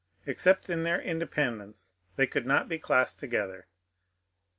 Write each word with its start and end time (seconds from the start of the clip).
Except 0.25 0.67
in 0.67 0.81
their 0.81 0.99
inde 0.99 1.29
pendence 1.29 1.91
they 2.15 2.25
could 2.25 2.47
not 2.47 2.67
be 2.67 2.79
classed 2.79 3.19
together. 3.19 3.67